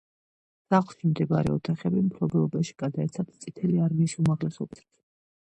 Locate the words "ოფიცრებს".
4.69-4.91